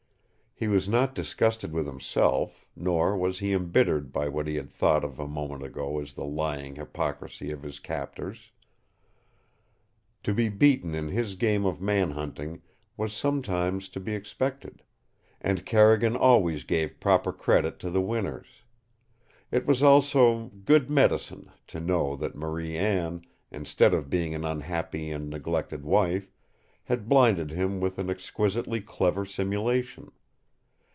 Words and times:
He 0.53 0.67
was 0.67 0.87
not 0.87 1.15
disgusted 1.15 1.71
with 1.73 1.87
himself, 1.87 2.67
nor 2.75 3.17
was 3.17 3.39
he 3.39 3.51
embittered 3.51 4.13
by 4.13 4.29
what 4.29 4.45
he 4.45 4.57
had 4.57 4.69
thought 4.69 5.03
of 5.03 5.17
a 5.17 5.27
moment 5.27 5.63
ago 5.63 5.99
as 5.99 6.13
the 6.13 6.23
lying 6.23 6.75
hypocrisy 6.75 7.49
of 7.49 7.63
his 7.63 7.79
captors. 7.79 8.51
To 10.21 10.35
be 10.35 10.49
beaten 10.49 10.93
in 10.93 11.07
his 11.07 11.33
game 11.33 11.65
of 11.65 11.81
man 11.81 12.11
hunting 12.11 12.61
was 12.95 13.11
sometimes 13.11 13.89
to 13.89 13.99
be 13.99 14.13
expected, 14.13 14.83
and 15.41 15.65
Carrigan 15.65 16.15
always 16.15 16.63
gave 16.63 16.99
proper 16.99 17.33
credit 17.33 17.79
to 17.79 17.89
the 17.89 17.99
winners. 18.01 18.61
It 19.49 19.65
was 19.65 19.81
also 19.81 20.49
"good 20.63 20.91
medicine" 20.91 21.49
to 21.69 21.79
know 21.79 22.15
that 22.17 22.35
Marie 22.35 22.77
Anne, 22.77 23.23
instead 23.49 23.95
of 23.95 24.11
being 24.11 24.35
an 24.35 24.45
unhappy 24.45 25.09
and 25.09 25.27
neglected 25.27 25.83
wife, 25.83 26.29
had 26.83 27.09
blinded 27.09 27.49
him 27.49 27.79
with 27.81 27.97
an 27.97 28.11
exquisitely 28.11 28.79
clever 28.79 29.25
simulation. 29.25 30.11